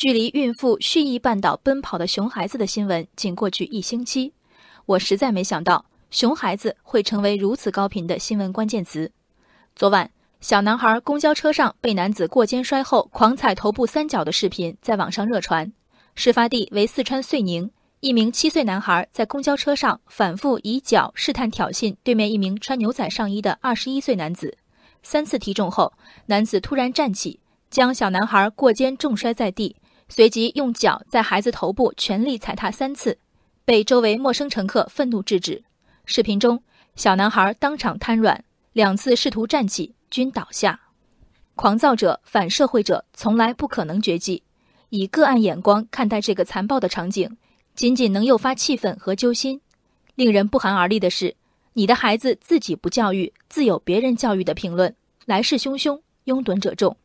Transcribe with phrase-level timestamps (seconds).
[0.00, 4.32] 距离孕妇蓄意绊倒奔跑的熊孩子的新闻仅过去一星期，
[4.86, 9.12] 我实在没想到熊孩子会成为如此高频的新闻关键词。
[9.76, 10.10] 昨晚，
[10.40, 15.70] 小男孩公交车上被男子过肩摔后狂踩头部三角的视频在网上热传。
[16.14, 17.70] 事发地为四川遂宁，
[18.00, 24.56] 一名七岁男孩在公交车上反复以脚试探挑衅对面一名穿牛仔上衣的二十一岁男子。
[25.02, 25.92] 三次踢中后，
[26.24, 27.38] 男子突然站起，
[27.68, 29.76] 将小男孩过肩重摔在地，
[30.10, 33.16] 随即用脚在孩子头部全力踩踏三次，
[33.64, 35.62] 被周围陌生乘客愤怒制止。
[36.04, 36.60] 视频中，
[36.96, 40.80] 小男孩当场瘫软，两次试图站起均倒下。
[41.54, 44.42] 狂躁者、反社会者从来不可能绝迹。
[44.88, 47.36] 以个案眼光看待这个残暴的场景，
[47.76, 49.60] 仅仅能诱发气愤和揪心。
[50.16, 51.36] 令人不寒而栗的是。
[51.74, 54.92] 你的孩子自己不教育，自有别人教育的评论，
[55.26, 56.96] 来势汹汹，拥趸者众。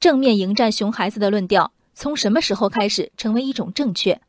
[0.00, 4.20] 正面迎战熊孩子的论调，从什么时候开始成为一种正确？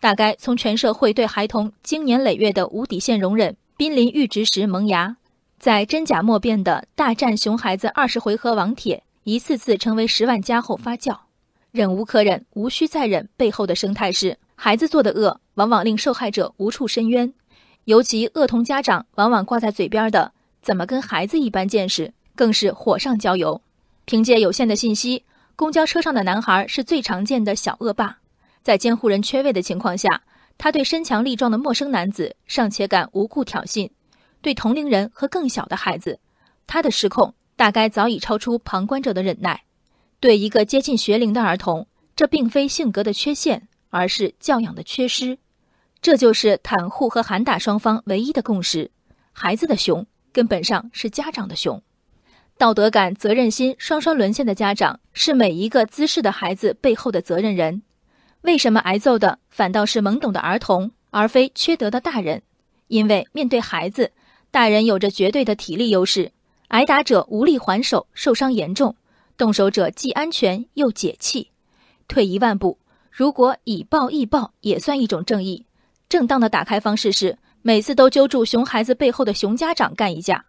[0.00, 5.14] 大概从全社会对孩童经年累月的无底线容忍濒临阈值时萌芽，
[5.58, 11.14] 在真假莫辨的大战熊孩子二十回合网帖一次次成为十万加后发酵。
[11.72, 17.30] 忍无可忍，无需再忍背后的生态是：孩子做的恶，往往令受害者无处申冤。
[17.84, 23.60] 尤其恶童家长往往挂在嘴边的“怎么跟孩子一般见识”，更是火上浇油。
[24.06, 25.22] 凭借有限的信息，
[25.60, 28.16] 公交车上的男孩是最常见的小恶霸。
[28.62, 30.22] 在监护人缺位的情况下，
[30.56, 33.90] 他对身强力壮的陌生男子尚且敢无故挑衅；
[34.40, 36.18] 对同龄人和更小的孩子，
[36.66, 39.64] 他的失控大概早已超出旁观者的忍耐。
[40.18, 41.86] 对一个接近学龄的儿童，
[42.16, 45.36] 这并非性格的缺陷，而是教养的缺失。
[46.00, 48.90] 这就是袒护和喊打双方唯一的共识：
[49.32, 51.82] 孩子的熊根本上是家长的熊。
[52.60, 57.80] 道德感、责任心双双沦陷的家长，是每一个滋事的孩子背后的责任人。
[58.42, 62.42] 为什么挨揍的反倒是懵懂的儿童，而非缺德的大人？
[62.88, 64.12] 因为面对孩子，
[64.50, 66.32] 大人有着绝对的体力优势，
[66.68, 68.94] 挨打者无力还手，受伤严重；
[69.38, 71.50] 动手者既安全又解气。
[72.08, 72.78] 退一万步，
[73.10, 75.64] 如果以暴易暴，也算一种正义。
[76.10, 80.44] 正当的打开方式是每次都揪住熊孩子背后的熊家长干一架。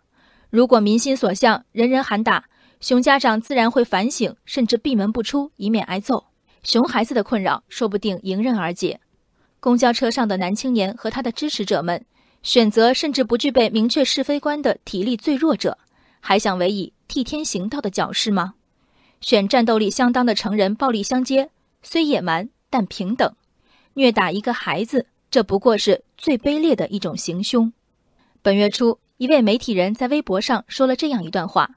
[0.52, 2.44] 如果民心所向，人人喊打，
[2.82, 6.26] 熊家长自然会反省，甚至闭门不出，以免挨揍。
[6.62, 9.00] 熊孩子的困扰说不定迎刃而解。
[9.62, 12.06] 公交车上的男青年和他的支持者们，
[12.44, 15.78] 选择甚至不具备明确是非观的体力最弱者，
[16.20, 18.56] 还想委以替天行道的矫饰吗？
[19.22, 21.50] 选战斗力相当的成人暴力相接，
[21.82, 23.34] 虽野蛮但平等。
[23.94, 25.08] 虐打一个孩子。
[25.32, 27.72] 这不过是最卑劣的一种行凶。
[28.42, 31.70] 本月初，一位媒体人在微博上说了这样一段话：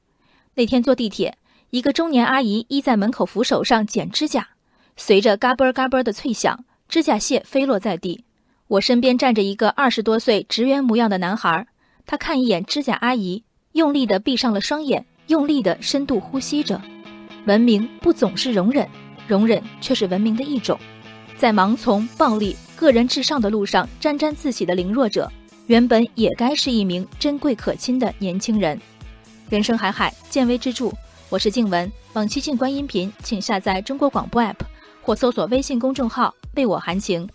[0.55, 1.37] 那天坐地铁，
[1.69, 4.49] 一个中年阿姨依在门口扶手上剪指甲，
[4.97, 8.25] 随着嘎嘣嘎嘣的脆响，指甲屑飞落在地。
[8.67, 11.67] 我身边站着一个二十多岁职员模样的男孩，
[12.07, 16.81] 他看一眼指甲阿姨，用力地闭上了双眼，用力地深度呼吸着。
[17.45, 18.89] 文明不总是容忍，
[19.29, 20.81] 容忍却是文明的一种。
[21.37, 22.57] 在盲从暴力。
[22.77, 25.31] 个人至上的路上沾沾自喜的凌弱者，
[25.67, 28.79] 原本也该是一名珍贵可亲的年轻人。
[29.49, 30.93] 人生海海，见微知著。
[31.31, 34.57] 我是静文，往期静观音频，请下载中国广播 app
[35.01, 37.27] 或搜索微信公众号“为我含情”。